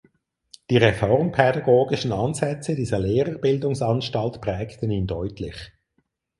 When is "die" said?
0.71-0.77